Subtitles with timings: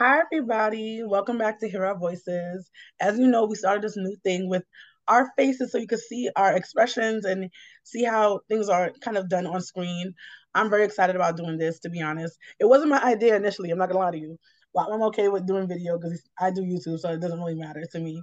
[0.00, 1.02] Hi, everybody.
[1.04, 2.70] Welcome back to Hear Our Voices.
[3.00, 4.62] As you know, we started this new thing with
[5.06, 7.50] our faces so you can see our expressions and
[7.84, 10.14] see how things are kind of done on screen.
[10.54, 12.38] I'm very excited about doing this, to be honest.
[12.58, 14.38] It wasn't my idea initially, I'm not gonna lie to you.
[14.72, 17.84] But I'm okay with doing video because I do YouTube, so it doesn't really matter
[17.92, 18.22] to me.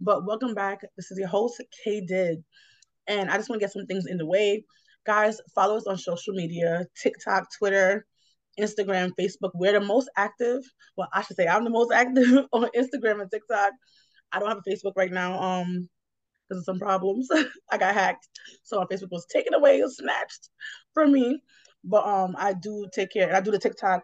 [0.00, 0.82] But welcome back.
[0.96, 2.44] This is your host, K Did.
[3.08, 4.64] And I just want to get some things in the way.
[5.04, 8.06] Guys, follow us on social media TikTok, Twitter,
[8.60, 9.50] Instagram, Facebook.
[9.54, 10.62] We're the most active.
[10.96, 13.72] Well, I should say I'm the most active on Instagram and TikTok.
[14.32, 15.88] I don't have a Facebook right now, um,
[16.48, 17.28] because of some problems.
[17.70, 18.28] I got hacked,
[18.62, 20.48] so my Facebook was taken away was snatched
[20.94, 21.40] from me.
[21.84, 24.02] But um, I do take care, and I do the TikTok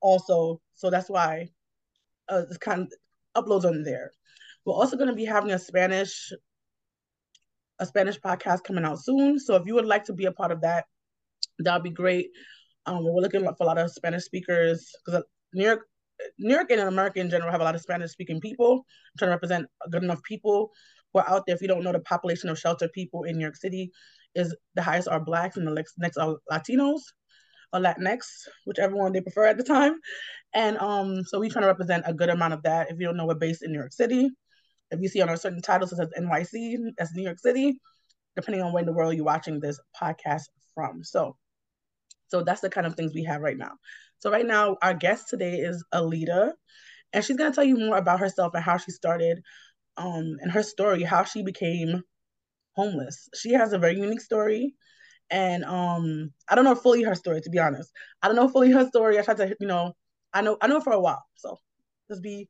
[0.00, 1.48] also, so that's why
[2.28, 2.82] uh, it's kind
[3.34, 4.12] of uploads on there.
[4.64, 6.32] We're also going to be having a Spanish
[7.80, 9.38] a Spanish podcast coming out soon.
[9.38, 10.84] So if you would like to be a part of that,
[11.58, 12.30] that'd be great.
[12.86, 15.22] Um, we're looking for a lot of Spanish speakers because
[15.54, 15.86] New York,
[16.38, 18.74] New York and America in general have a lot of Spanish speaking people.
[18.74, 20.70] I'm trying to represent good enough people
[21.12, 21.54] who are out there.
[21.54, 23.90] If you don't know, the population of sheltered people in New York City
[24.34, 27.00] is the highest are blacks and the next, are Latinos
[27.72, 28.20] or Latinx,
[28.66, 29.94] whichever one they prefer at the time.
[30.54, 32.90] And um, so we trying to represent a good amount of that.
[32.90, 34.30] If you don't know, we're based in New York City.
[34.90, 37.80] If you see on our certain titles, it says NYC, that's New York City,
[38.36, 41.02] depending on where in the world you're watching this podcast from.
[41.02, 41.36] So
[42.34, 43.72] so that's the kind of things we have right now.
[44.18, 46.54] So right now, our guest today is Alida,
[47.12, 49.40] and she's gonna tell you more about herself and how she started,
[49.96, 52.02] um, and her story, how she became
[52.74, 53.28] homeless.
[53.34, 54.74] She has a very unique story,
[55.30, 57.92] and um, I don't know fully her story to be honest.
[58.22, 59.18] I don't know fully her story.
[59.18, 59.94] I tried to, you know,
[60.34, 61.58] I know I know for a while, so
[62.08, 62.48] just be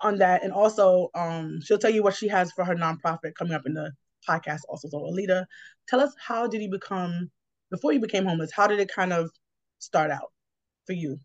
[0.00, 0.44] on that.
[0.44, 3.74] And also, um, she'll tell you what she has for her nonprofit coming up in
[3.74, 3.92] the
[4.28, 4.88] podcast also.
[4.88, 5.46] So Alida,
[5.88, 7.30] tell us how did you become
[7.70, 9.30] before you became homeless, how did it kind of
[9.78, 10.32] start out
[10.86, 11.20] for you?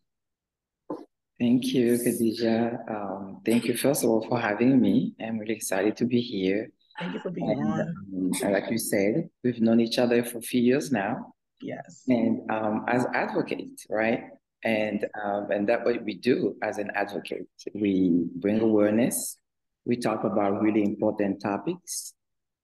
[1.40, 2.90] Thank you, Khadija.
[2.90, 5.14] Um, thank you, first of all, for having me.
[5.20, 6.70] I'm really excited to be here.
[7.00, 8.32] Thank you for being and, on.
[8.44, 11.34] Um, like you said, we've known each other for a few years now.
[11.62, 12.03] Yes.
[12.08, 14.26] And um, as advocates, right?
[14.64, 17.48] And um, and that's what we do as an advocate.
[17.74, 19.38] We bring awareness.
[19.86, 22.14] We talk about really important topics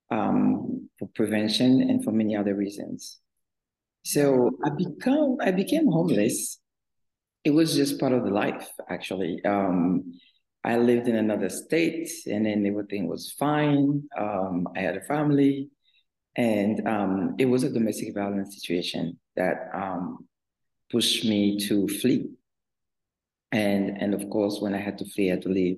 [0.10, 3.20] um, for prevention and for many other reasons.
[4.04, 6.60] So I become I became homeless.
[7.44, 9.44] It was just part of the life, actually.
[9.46, 10.14] Um,
[10.64, 14.04] I lived in another state, and then everything was fine.
[14.18, 15.70] Um, I had a family,
[16.36, 20.28] and um, it was a domestic violence situation that um,
[20.92, 22.30] pushed me to flee.
[23.52, 25.78] And and of course, when I had to flee, I had to leave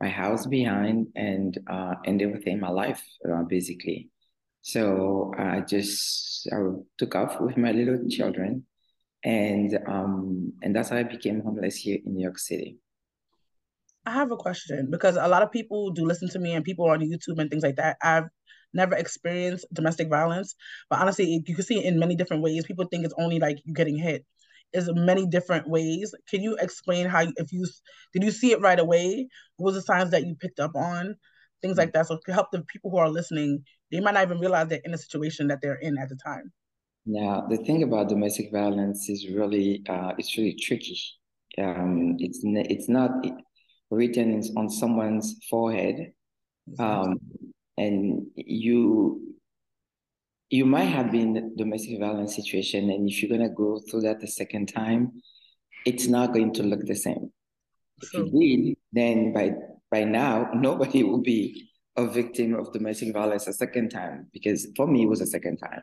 [0.00, 4.10] my house behind and uh, and everything, in my life, uh, basically.
[4.64, 6.56] So I just I
[6.96, 8.64] took off with my little children,
[9.22, 12.78] and um, and that's how I became homeless here in New York City.
[14.06, 16.88] I have a question because a lot of people do listen to me and people
[16.88, 17.98] on YouTube and things like that.
[18.02, 18.24] I've
[18.72, 20.54] never experienced domestic violence,
[20.88, 22.64] but honestly, you can see it in many different ways.
[22.64, 24.24] People think it's only like you getting hit.
[24.72, 26.14] Is many different ways.
[26.26, 27.66] Can you explain how if you
[28.14, 29.28] did you see it right away?
[29.58, 31.16] What was the signs that you picked up on?
[31.64, 32.06] Things like that.
[32.06, 33.64] So to help the people who are listening
[33.94, 36.52] they might not even realize they're in a situation that they're in at the time.
[37.06, 40.98] Now, the thing about domestic violence is really, uh, it's really tricky.
[41.58, 43.10] Um, it's it's not
[43.90, 46.12] written on someone's forehead,
[46.80, 47.18] um,
[47.76, 49.36] and you
[50.50, 54.00] you might have been in a domestic violence situation, and if you're gonna go through
[54.00, 55.12] that the second time,
[55.86, 57.30] it's not going to look the same.
[58.02, 59.52] If you did, then by
[59.90, 64.86] by now nobody will be a victim of domestic violence a second time because for
[64.86, 65.82] me it was a second time.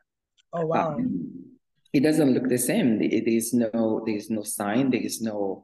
[0.53, 0.95] Oh wow.
[0.95, 1.57] Um,
[1.93, 2.99] it doesn't look the same.
[2.99, 5.63] There is no there is no sign, there is no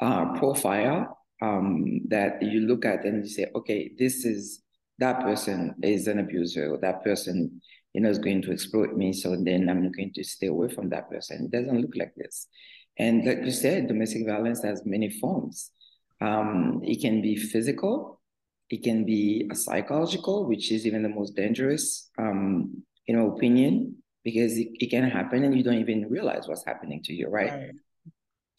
[0.00, 4.62] uh, profile um, that you look at and you say, okay, this is
[4.98, 7.60] that person is an abuser or that person
[7.92, 10.88] you know is going to exploit me so then i'm going to stay away from
[10.88, 12.46] that person it doesn't look like this
[12.98, 15.70] and like you said domestic violence has many forms
[16.20, 18.14] um, it can be physical
[18.70, 23.96] it can be a psychological, which is even the most dangerous, um, in my opinion,
[24.24, 27.52] because it, it can happen and you don't even realize what's happening to you, right?
[27.52, 27.70] right.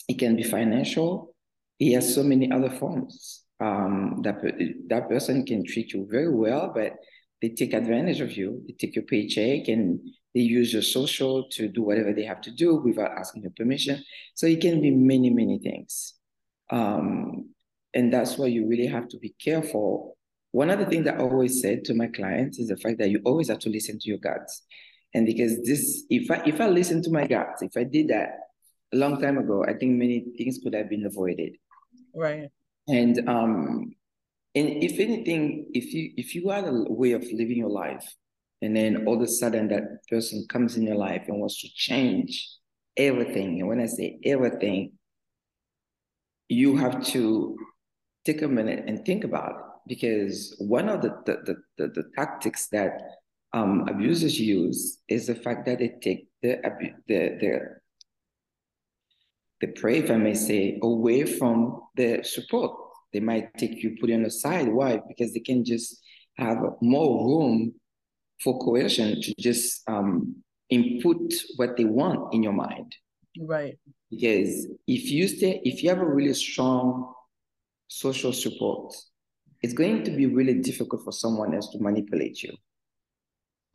[0.07, 1.35] It can be financial.
[1.79, 3.41] It has so many other forms.
[3.59, 4.41] Um, that
[4.89, 6.93] that person can treat you very well, but
[7.41, 8.61] they take advantage of you.
[8.67, 9.99] They take your paycheck and
[10.33, 14.03] they use your social to do whatever they have to do without asking your permission.
[14.35, 16.15] So it can be many, many things.
[16.69, 17.49] Um,
[17.93, 20.17] and that's why you really have to be careful.
[20.51, 23.09] One of the things that I always said to my clients is the fact that
[23.09, 24.63] you always have to listen to your guts.
[25.13, 28.31] And because this, if I if I listen to my guts, if I did that
[28.93, 31.55] a long time ago, I think many things could have been avoided.
[32.13, 32.49] Right.
[32.87, 33.95] And um,
[34.53, 38.05] and if anything, if you if you had a way of living your life,
[38.61, 41.69] and then all of a sudden that person comes in your life and wants to
[41.73, 42.49] change
[42.97, 44.93] everything, and when I say everything,
[46.47, 47.57] you have to
[48.25, 49.55] take a minute and think about it
[49.87, 52.91] because one of the the the, the, tactics that
[53.53, 56.59] um, abusers use is the fact that they take the
[57.07, 57.59] the the
[59.61, 62.71] the prey, if I may say, away from the support.
[63.13, 64.67] They might take you, put you on the side.
[64.67, 64.99] Why?
[65.07, 66.01] Because they can just
[66.37, 67.73] have more room
[68.43, 70.35] for coercion to just um,
[70.69, 72.93] input what they want in your mind.
[73.39, 73.77] Right.
[74.15, 77.13] Because if you stay, if you have a really strong
[77.87, 78.95] social support,
[79.61, 82.53] it's going to be really difficult for someone else to manipulate you.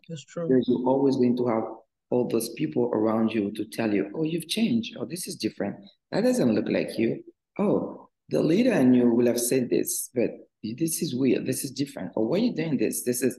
[0.08, 0.48] That's true.
[0.48, 1.64] Because you're always going to have
[2.10, 4.96] all those people around you to tell you, oh, you've changed.
[4.98, 5.76] Oh, this is different.
[6.10, 7.22] That doesn't look like you.
[7.58, 10.31] Oh, the leader and you will have said this, but
[10.62, 11.46] this is weird.
[11.46, 12.12] This is different.
[12.16, 13.04] Or why are you doing this?
[13.04, 13.38] This is,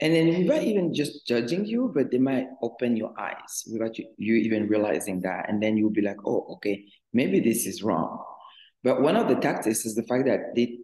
[0.00, 4.06] and then without even just judging you, but they might open your eyes without you,
[4.16, 5.48] you even realizing that.
[5.48, 8.22] And then you'll be like, oh, okay, maybe this is wrong.
[8.82, 10.78] But one of the tactics is the fact that they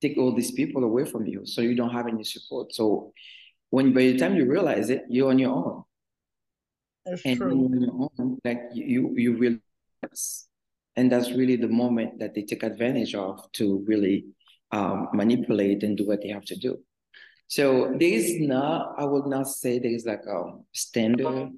[0.00, 1.44] take all these people away from you.
[1.44, 2.74] So you don't have any support.
[2.74, 3.12] So
[3.70, 5.84] when by the time you realize it, you're on your own.
[7.04, 7.54] That's and true.
[7.54, 10.48] you're on your own, like you you realize,
[10.96, 14.24] and that's really the moment that they take advantage of to really
[14.72, 16.78] um, manipulate and do what they have to do.
[17.54, 21.52] So there is not, I would not say there is like a standard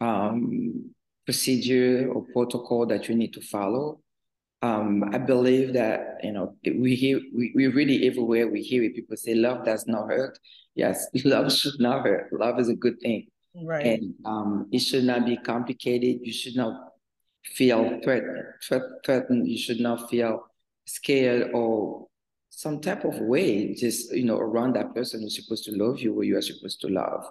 [0.00, 0.94] um,
[1.24, 3.98] procedure or protocol that you need to follow.
[4.62, 8.94] Um, I believe that you know we hear we, we really everywhere we hear it,
[8.94, 10.38] people say love does not hurt.
[10.76, 12.32] Yes, love should not hurt.
[12.32, 13.26] Love is a good thing.
[13.60, 13.86] Right.
[13.86, 16.20] And um, it should not be complicated.
[16.22, 16.92] You should not
[17.42, 18.44] feel threatened.
[19.04, 19.48] Threatened.
[19.48, 20.46] You should not feel
[20.86, 22.06] scared or
[22.56, 23.74] some type of way.
[23.74, 26.80] Just you know, around that person who's supposed to love you or you are supposed
[26.82, 27.24] to love.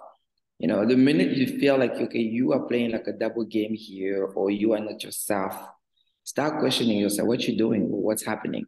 [0.58, 3.74] You know, the minute you feel like okay, you are playing like a double game
[3.74, 5.54] here, or you are not yourself,
[6.22, 7.28] start questioning yourself.
[7.28, 7.82] What you're doing?
[7.88, 8.64] What's happening?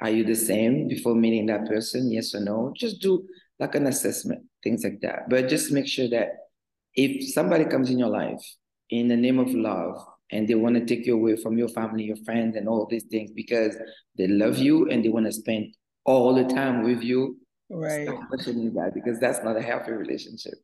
[0.00, 2.10] Are you the same before meeting that person?
[2.10, 2.72] Yes or no?
[2.76, 3.26] Just do
[3.58, 5.30] like an assessment, things like that.
[5.30, 6.30] But just make sure that
[6.94, 8.42] if somebody comes in your life
[8.90, 12.04] in the name of love and they want to take you away from your family,
[12.04, 13.76] your friends, and all these things because
[14.18, 17.38] they love you and they want to spend all the time with you,
[17.70, 18.06] right?
[18.06, 20.54] Stop questioning that because that's not a healthy relationship.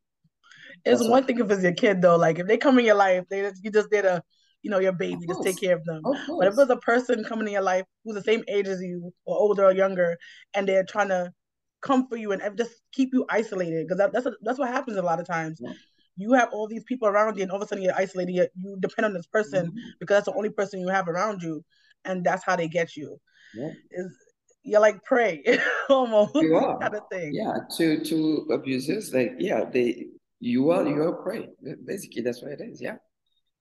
[0.85, 2.17] It's that's one thing if it's your kid though.
[2.17, 4.23] Like if they come in your life, they just, you just did a
[4.63, 6.03] you know your baby, just take care of them.
[6.05, 8.81] Of but if it's a person coming in your life who's the same age as
[8.81, 10.17] you or older or younger,
[10.55, 11.33] and they're trying to
[11.81, 14.99] come for you and just keep you isolated because that, that's a, that's what happens
[14.99, 15.59] a lot of times.
[15.63, 15.73] Yeah
[16.21, 18.33] you have all these people around you, and all of a sudden you're isolated.
[18.33, 19.89] You, you depend on this person mm-hmm.
[19.99, 21.65] because that's the only person you have around you,
[22.05, 23.19] and that's how they get you.
[23.55, 23.71] Yeah.
[23.91, 24.17] Is
[24.63, 25.43] you're like prey
[25.89, 26.79] almost you are.
[26.79, 27.33] kind of thing.
[27.35, 30.07] Yeah, to to abusers, like yeah, they
[30.41, 31.49] you are you are prey.
[31.85, 32.81] Basically, that's what it is.
[32.81, 32.97] Yeah.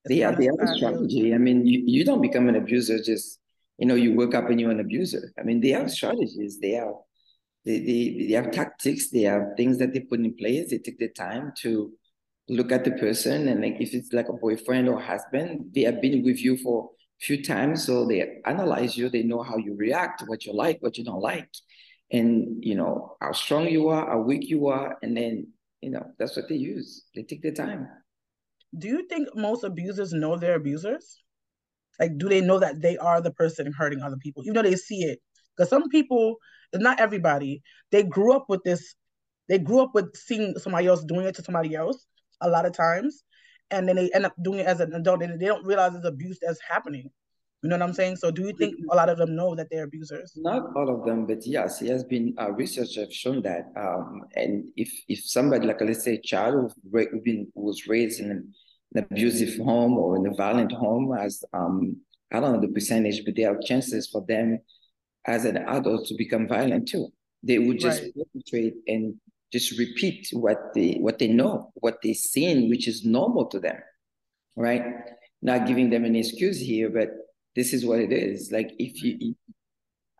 [0.06, 1.34] It's they, they have a strategy.
[1.34, 3.40] I mean, you, you don't become an abuser just
[3.78, 5.32] you know you wake up and you're an abuser.
[5.40, 6.60] I mean, they have strategies.
[6.60, 6.94] They have
[7.66, 9.10] they, they, they have tactics.
[9.10, 10.70] They have things that they put in place.
[10.72, 11.92] They take the time to
[12.50, 16.02] look at the person and like if it's like a boyfriend or husband, they have
[16.02, 20.24] been with you for few times, so they analyze you, they know how you react,
[20.28, 21.50] what you like, what you don't like,
[22.12, 25.48] and you know how strong you are, how weak you are, and then
[25.82, 27.06] you know that's what they use.
[27.16, 27.88] They take their time.
[28.78, 31.24] Do you think most abusers know they're abusers?
[32.00, 34.76] Like, do they know that they are the person hurting other people, even though they
[34.76, 35.20] see it?
[35.56, 36.38] Because some people,
[36.74, 38.96] not everybody, they grew up with this.
[39.50, 42.06] They grew up with seeing somebody else doing it to somebody else,
[42.40, 43.24] a lot of times,
[43.72, 46.06] and then they end up doing it as an adult, and they don't realize it's
[46.06, 47.10] abuse that's happening.
[47.62, 48.16] You know what I'm saying?
[48.16, 50.32] So, do you think a lot of them know that they're abusers?
[50.38, 53.66] Not all of them, but yes, it has been uh, research have shown that.
[53.76, 58.32] Um, and if if somebody like let's say a child who been was raised in
[58.32, 58.54] an,
[58.96, 61.98] abusive home or in a violent home, as um,
[62.32, 64.60] I don't know the percentage, but there are chances for them
[65.26, 67.10] as an adult to become violent too.
[67.44, 68.14] They would just right.
[68.16, 69.16] perpetrate and
[69.52, 73.78] just repeat what they what they know, what they've seen, which is normal to them,
[74.56, 74.84] right?
[75.42, 77.10] Not giving them an excuse here, but
[77.56, 78.52] this is what it is.
[78.52, 79.36] Like if you,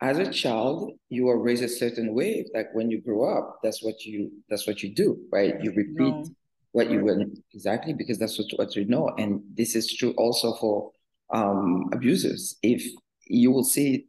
[0.02, 2.46] as a child, you are raised a certain way.
[2.54, 5.62] Like when you grow up, that's what you that's what you do, right?
[5.62, 6.26] You repeat no.
[6.72, 10.56] what you will exactly because that's what what you know, and this is true also
[10.56, 10.92] for
[11.34, 12.58] um, abusers.
[12.64, 12.84] If
[13.28, 14.06] you will see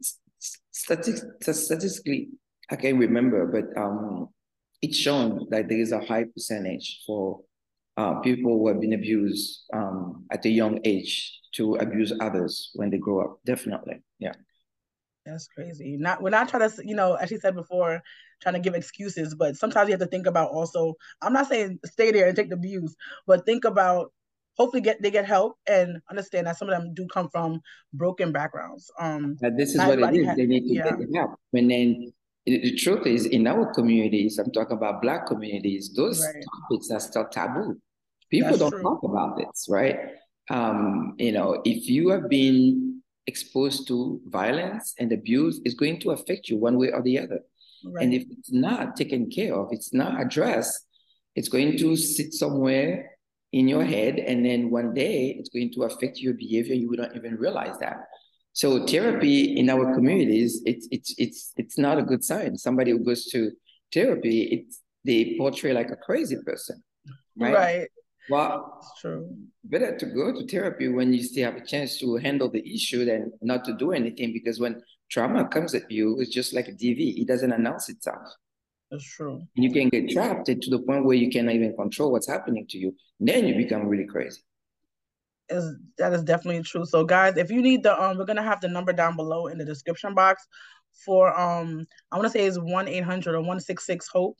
[0.71, 2.29] statistically,
[2.71, 4.29] I can't remember, but um,
[4.81, 7.41] it's shown that there is a high percentage for
[7.97, 12.89] uh, people who have been abused um, at a young age to abuse others when
[12.89, 13.39] they grow up.
[13.45, 14.33] Definitely, yeah.
[15.25, 15.97] That's crazy.
[15.97, 18.01] Not we're not trying to, you know, as she said before,
[18.41, 20.95] trying to give excuses, but sometimes you have to think about also.
[21.21, 22.95] I'm not saying stay there and take the abuse,
[23.27, 24.11] but think about
[24.57, 27.61] hopefully get they get help and understand that some of them do come from
[27.93, 28.91] broken backgrounds.
[28.99, 30.35] Um, but this is what it is.
[30.35, 30.95] they need to yeah.
[30.95, 31.35] get help.
[31.53, 32.13] And then
[32.45, 36.43] the truth is, in our communities, I'm talking about Black communities, those right.
[36.43, 37.79] topics are still taboo.
[38.29, 38.81] People That's don't true.
[38.81, 39.99] talk about this, right?
[40.49, 46.11] Um, you know, if you have been exposed to violence and abuse it's going to
[46.11, 47.39] affect you one way or the other.
[47.85, 48.03] Right.
[48.03, 50.77] And if it's not taken care of, it's not addressed,
[51.35, 53.11] it's going to sit somewhere
[53.51, 54.19] in your head.
[54.19, 56.75] And then one day it's going to affect your behavior.
[56.75, 57.97] You don't even realize that.
[58.53, 62.57] So therapy in our communities, it's it's it's it's not a good sign.
[62.57, 63.51] Somebody who goes to
[63.93, 66.83] therapy, it's they portray like a crazy person.
[67.37, 67.53] Right.
[67.53, 67.87] Right.
[68.29, 69.35] Well, it's true.
[69.63, 73.03] Better to go to therapy when you still have a chance to handle the issue
[73.03, 76.71] than not to do anything because when trauma comes at you, it's just like a
[76.71, 77.21] DV.
[77.21, 78.21] It doesn't announce itself.
[78.91, 79.41] That's true.
[79.55, 82.67] And you can get trapped to the point where you cannot even control what's happening
[82.69, 82.93] to you.
[83.19, 84.41] Then you become really crazy.
[85.51, 86.85] Is that is definitely true.
[86.85, 89.57] So guys, if you need the um, we're gonna have the number down below in
[89.57, 90.47] the description box
[91.05, 94.37] for um, I want to say it's one eight hundred or one six six hope.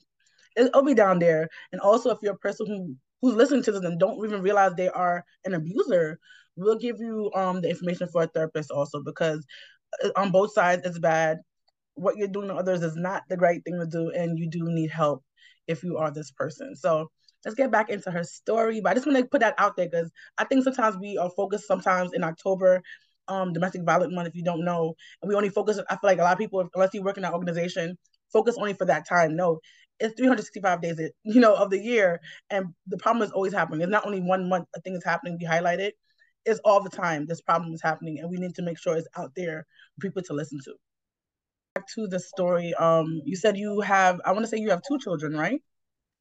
[0.56, 1.48] It'll be down there.
[1.72, 4.72] And also, if you're a person who who's listening to this and don't even realize
[4.74, 6.18] they are an abuser,
[6.56, 9.46] we'll give you um the information for a therapist also because
[10.04, 11.38] uh, on both sides it's bad.
[11.94, 14.64] What you're doing to others is not the right thing to do, and you do
[14.64, 15.22] need help
[15.66, 16.74] if you are this person.
[16.74, 17.10] So
[17.44, 18.80] let's get back into her story.
[18.80, 21.30] But I just want to put that out there because I think sometimes we are
[21.30, 22.82] focused sometimes in October,
[23.28, 25.78] um, domestic violence month, if you don't know, and we only focus.
[25.88, 27.96] I feel like a lot of people, unless you work in that organization,
[28.32, 29.36] focus only for that time.
[29.36, 29.60] No,
[30.00, 32.20] it's 365 days, you know, of the year,
[32.50, 33.80] and the problem is always happening.
[33.80, 35.36] It's not only one month a thing is happening.
[35.40, 35.94] We highlight it.
[36.44, 37.26] It's all the time.
[37.26, 40.22] This problem is happening, and we need to make sure it's out there for people
[40.22, 40.74] to listen to.
[41.74, 42.74] Back to the story.
[42.74, 44.20] Um, you said you have.
[44.24, 45.62] I want to say you have two children, right?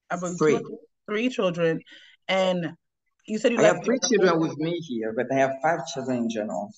[0.09, 0.61] I believe three.
[1.09, 1.81] Three children,
[2.27, 2.73] and
[3.27, 6.17] you said you I have three children with me here, but I have five children
[6.17, 6.71] in general.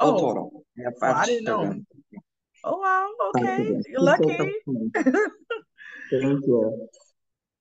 [0.00, 0.64] Oh, oh total.
[0.78, 1.86] I have five well, I didn't children.
[2.12, 2.20] know.
[2.64, 3.70] Oh wow, okay.
[3.88, 4.52] You're lucky.
[4.94, 6.88] Thank you.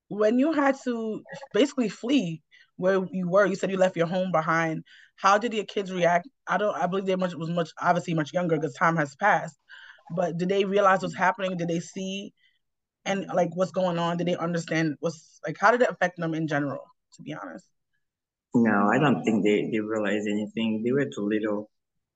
[0.10, 2.42] When you had to basically flee
[2.76, 4.84] where you were, you said you left your home behind.
[5.16, 6.28] How did your kids react?
[6.48, 6.76] I don't.
[6.76, 9.56] I believe they much was much obviously much younger because time has passed.
[10.16, 11.58] But did they realize what's happening?
[11.58, 12.34] Did they see
[13.06, 14.18] and like what's going on?
[14.18, 15.58] Did they understand what's like?
[15.60, 16.84] How did it affect them in general?
[17.16, 17.66] To be honest.
[18.54, 20.84] No, I don't think they they realized anything.
[20.84, 21.70] They were too little.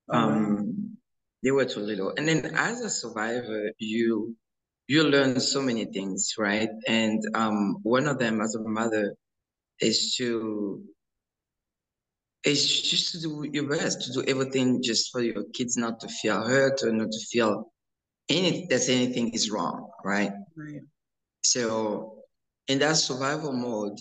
[0.10, 0.98] Oh, um,
[1.44, 2.14] they were too little.
[2.18, 4.36] And then as a survivor, you
[4.88, 6.70] you learn so many things, right?
[6.88, 9.16] And um, one of them as a mother
[9.80, 10.84] is to
[12.44, 16.08] is just to do your best, to do everything just for your kids not to
[16.08, 17.72] feel hurt or not to feel
[18.30, 20.32] any that anything is wrong, right?
[20.56, 20.82] Right?
[21.44, 22.20] So
[22.68, 24.00] in that survival mode,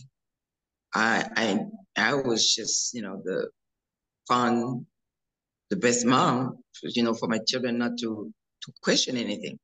[0.94, 1.58] I I
[1.96, 3.50] I was just, you know, the
[4.28, 4.86] fun,
[5.70, 8.32] the best mom, you know, for my children not to
[8.62, 9.58] to question anything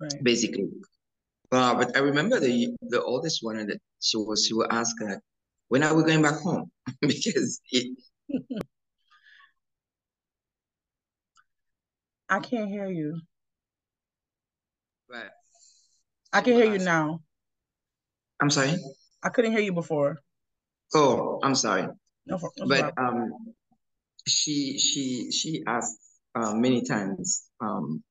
[0.00, 0.22] right.
[0.22, 0.68] basically.
[1.50, 5.20] Uh, but I remember the the oldest one that she was she would ask her,
[5.68, 6.70] when are we going back home?
[7.00, 7.98] because it
[12.28, 13.20] I can't hear you.
[15.08, 15.32] But
[16.32, 17.20] I can hear you now.
[18.40, 18.76] I'm sorry?
[19.22, 20.18] I couldn't hear you before.
[20.94, 21.88] Oh, I'm sorry.
[22.26, 23.54] No, no but um
[24.26, 25.98] she she she asked
[26.34, 28.02] uh, many times um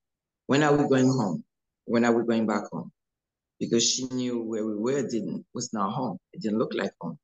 [0.47, 1.43] when are we going home
[1.85, 2.91] when are we going back home?
[3.59, 6.17] Because she knew where we were didn't was not home.
[6.33, 7.17] It didn't look like home.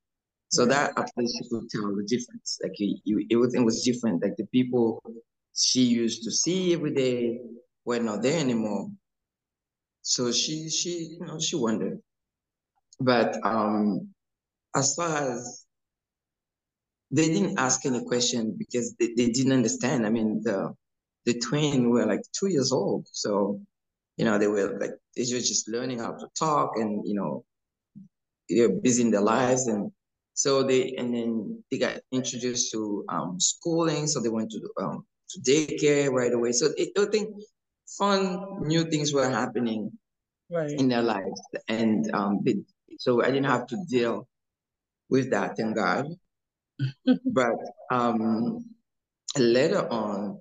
[0.49, 2.59] So that at least she could tell the difference.
[2.63, 4.23] Like you, you, everything was different.
[4.23, 5.03] Like the people
[5.53, 7.39] she used to see every day
[7.85, 8.89] were not there anymore.
[10.07, 11.99] So she she you know she wondered.
[12.99, 14.09] But um
[14.75, 15.65] as far as
[17.11, 20.05] they didn't ask any question because they, they didn't understand.
[20.05, 20.73] I mean the
[21.25, 23.07] the twin were like two years old.
[23.11, 23.61] So
[24.17, 27.45] you know, they were like, they were just learning how to talk and, you know,
[28.49, 29.67] they're busy in their lives.
[29.67, 29.91] And
[30.33, 34.07] so they, and then they got introduced to um, schooling.
[34.07, 36.51] So they went to, um, to daycare right away.
[36.51, 37.29] So it, I think
[37.88, 39.91] fun, new things were happening
[40.51, 40.72] right.
[40.72, 41.41] in their lives.
[41.67, 42.58] And um, they,
[43.00, 44.27] so I didn't have to deal
[45.10, 46.08] with that, thank God.
[47.25, 47.56] but
[47.91, 48.65] um,
[49.38, 50.39] later on,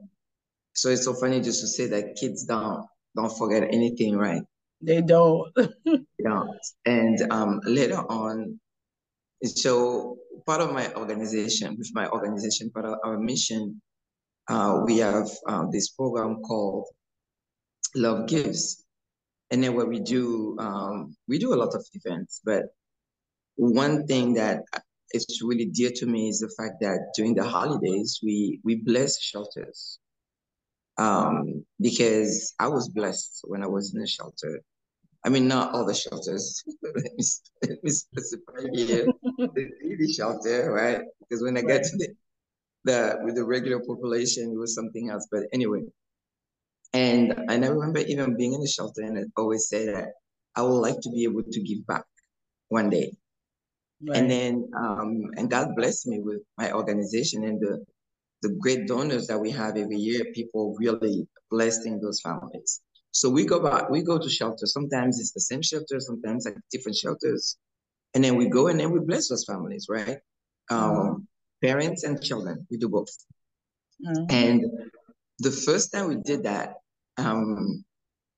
[0.74, 2.86] so it's so funny just to say that kids don't
[3.16, 4.42] don't forget anything, right?
[4.82, 5.50] They don't.
[6.18, 6.44] yeah.
[6.84, 8.60] And um, later on,
[9.42, 13.80] so part of my organization, with my organization, part of our mission,
[14.48, 16.84] uh, we have uh, this program called
[17.94, 18.84] Love Gives.
[19.50, 22.64] And then what we do, um, we do a lot of events, but
[23.54, 24.62] one thing that
[25.12, 29.20] is really dear to me is the fact that during the holidays, we, we bless
[29.20, 29.98] shelters.
[30.98, 34.62] Um, because I was blessed when I was in the shelter.
[35.24, 36.62] I mean, not all the shelters.
[36.82, 37.24] let, me,
[37.68, 39.06] let me specify here
[39.38, 41.00] the DV shelter, right?
[41.20, 42.08] Because when I get to the,
[42.84, 45.26] the with the regular population, it was something else.
[45.30, 45.82] But anyway,
[46.92, 50.08] and and I remember even being in the shelter, and I always say that
[50.54, 52.04] I would like to be able to give back
[52.68, 53.12] one day.
[54.06, 54.18] Right.
[54.18, 57.84] And then um, and God blessed me with my organization and the
[58.42, 60.24] the great donors that we have every year.
[60.34, 62.80] People really blessing those families.
[63.12, 64.74] So we go back, we go to shelters.
[64.74, 67.56] Sometimes it's the same shelter, sometimes like different shelters.
[68.14, 70.18] And then we go and then we bless those families, right?
[70.70, 71.66] Um, mm-hmm.
[71.66, 73.08] Parents and children, we do both.
[74.06, 74.24] Mm-hmm.
[74.28, 74.64] And
[75.38, 76.74] the first time we did that,
[77.18, 77.84] um,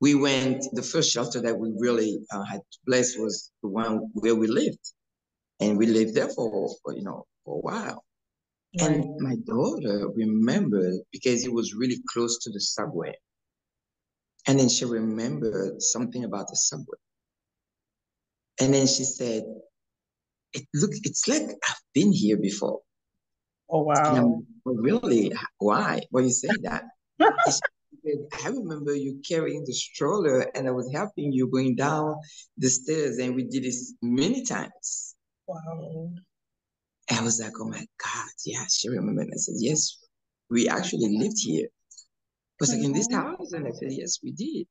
[0.01, 4.35] we went, the first shelter that we really uh, had blessed was the one where
[4.35, 4.93] we lived.
[5.61, 8.05] And we lived there for, for you know, for a while.
[8.81, 8.91] Right.
[8.91, 13.15] And my daughter remembered because it was really close to the subway.
[14.47, 16.99] And then she remembered something about the subway.
[18.61, 19.45] And then she said,
[20.53, 22.81] it look, it's like I've been here before.
[23.71, 24.43] Oh wow.
[24.65, 25.33] well, really?
[25.59, 26.01] Why?
[26.11, 26.85] Why you say that?
[27.21, 32.17] I remember you carrying the stroller and I was helping you going down
[32.57, 35.15] the stairs and we did this many times.
[35.47, 36.11] Wow.
[37.11, 39.29] I was like, oh my God, yeah, she remembered.
[39.33, 39.99] I said, yes,
[40.49, 41.69] we actually lived here
[42.59, 43.29] I was like, in this mm-hmm.
[43.29, 43.53] house?
[43.53, 44.67] And I said, yes, we did.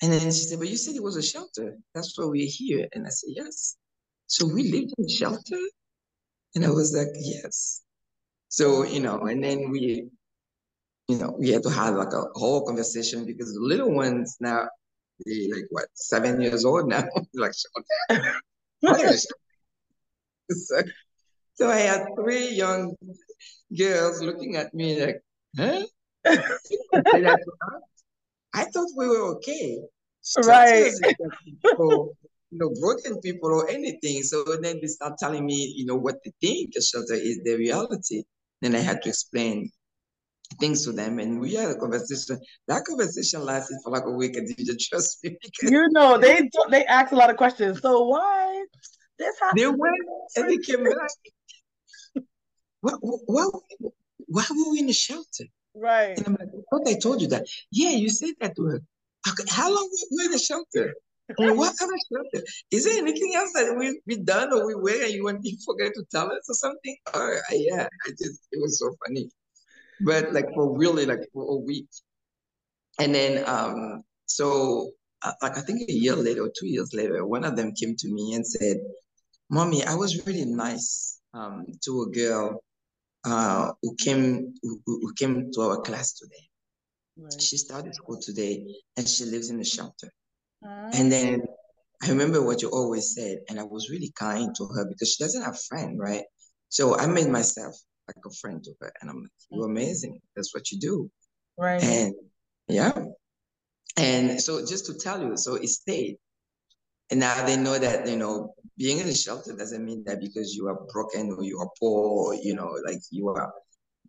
[0.00, 1.76] And then she said, but you said it was a shelter.
[1.94, 2.86] That's why we're here.
[2.92, 3.76] And I said, yes.
[4.28, 5.58] So we lived in a shelter?
[6.54, 7.82] And I was like, yes.
[8.54, 10.06] So, you know, and then we,
[11.08, 14.68] you know, we had to have like a whole conversation because the little ones now,
[15.26, 17.02] they like what, seven years old now?
[17.34, 17.52] like,
[20.52, 20.82] so,
[21.54, 22.94] so I had three young
[23.76, 25.20] girls looking at me like,
[25.58, 25.82] huh?
[28.54, 29.80] I thought we were okay.
[30.44, 30.92] Right.
[31.60, 32.14] You
[32.52, 34.22] know, broken people or anything.
[34.22, 37.56] So then they start telling me, you know, what they think a shelter is the
[37.56, 38.22] reality.
[38.64, 39.70] Then I had to explain
[40.58, 42.40] things to them and we had a conversation.
[42.66, 45.36] That conversation lasted for like a week and did you trust me?
[45.60, 47.82] you know, they they asked a lot of questions.
[47.82, 48.64] So why
[49.18, 49.60] this happened?
[49.60, 49.94] They went
[50.36, 52.24] and they came back.
[52.80, 53.62] What, what,
[54.28, 55.44] why were we in the shelter?
[55.74, 56.16] Right.
[56.16, 57.46] And I'm like, I thought I told you that.
[57.70, 58.80] Yeah, you said that to her.
[59.50, 60.94] How long were we in the shelter?
[61.28, 62.46] And what other shelter?
[62.70, 65.56] Is there anything else that we we done or we were and you want you
[65.64, 66.96] forget to tell us or something?
[67.14, 69.30] Or yeah, I just it was so funny.
[70.00, 71.88] But like for really like for a week.
[73.00, 74.90] And then um so
[75.22, 77.96] uh, like I think a year later or two years later, one of them came
[77.96, 78.76] to me and said,
[79.50, 82.62] Mommy, I was really nice um to a girl
[83.24, 86.48] uh, who came who, who, came to our class today.
[87.16, 87.40] Right.
[87.40, 90.12] She started school today, and she lives in a shelter.
[90.64, 90.90] Uh-huh.
[90.94, 91.42] And then
[92.02, 95.22] I remember what you always said, and I was really kind to her because she
[95.22, 96.24] doesn't have a friend, right?
[96.68, 97.76] So I made myself
[98.08, 99.70] like a friend to her, and I'm like, "You're mm-hmm.
[99.70, 100.20] amazing.
[100.36, 101.10] That's what you do."
[101.56, 101.82] Right.
[101.82, 102.14] And
[102.68, 102.92] yeah.
[103.96, 106.16] And so just to tell you, so it stayed.
[107.10, 110.54] And now they know that, you know, being in a shelter doesn't mean that because
[110.54, 113.52] you are broken or you are poor, or, you know, like you are,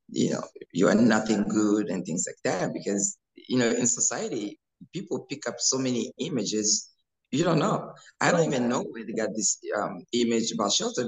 [0.10, 2.74] you know, you are nothing good and things like that.
[2.74, 4.60] Because, you know, in society,
[4.93, 6.89] people pick up so many images
[7.35, 7.93] you don't know.
[8.21, 11.05] I don't even know where they got this um, image about shelter.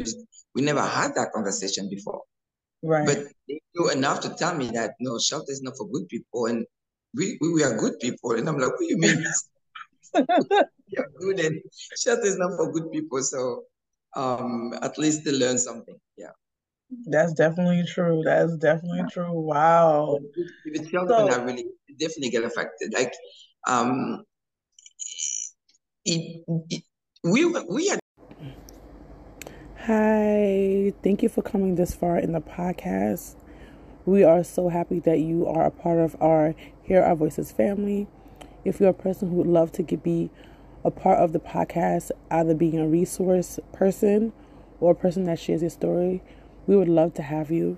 [0.56, 2.22] We never had that conversation before.
[2.84, 3.06] Right.
[3.06, 6.48] But they knew enough to tell me that no, shelter is not for good people,
[6.48, 6.66] and
[7.16, 8.32] we we, we are good people.
[8.32, 9.24] And I'm like, what do you mean?
[10.88, 11.62] you're good and
[11.98, 13.22] shelter is not for good people.
[13.22, 13.64] So
[14.16, 15.96] um, at least they learn something.
[16.18, 16.32] Yeah.
[17.06, 18.22] That's definitely true.
[18.24, 19.32] That's definitely true.
[19.32, 20.20] Wow.
[20.36, 21.66] If it's shelter, so, I really
[22.00, 22.94] definitely get affected.
[22.94, 23.14] Like,
[23.68, 24.24] um,
[26.06, 26.84] it, it,
[27.24, 28.00] we we are.
[29.82, 33.36] Hi, thank you for coming this far in the podcast.
[34.06, 38.08] We are so happy that you are a part of our Hear Our Voices family.
[38.64, 40.30] If you're a person who would love to be
[40.84, 44.32] a part of the podcast, either being a resource person
[44.80, 46.22] or a person that shares your story,
[46.68, 47.78] we would love to have you.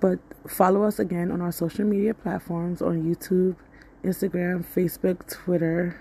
[0.00, 3.56] But follow us again on our social media platforms on YouTube,
[4.06, 5.96] Instagram, Facebook, Twitter,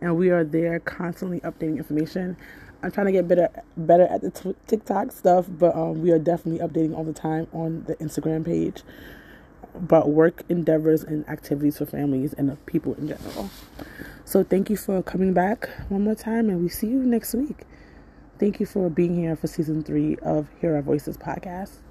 [0.00, 2.36] and we are there constantly updating information.
[2.82, 6.66] I'm trying to get better better at the TikTok stuff, but um, we are definitely
[6.66, 8.82] updating all the time on the Instagram page.
[9.74, 13.50] about work endeavors and activities for families and people in general.
[14.24, 17.64] So thank you for coming back one more time, and we see you next week.
[18.38, 21.81] Thank you for being here for season three of Hear Our Voices podcast.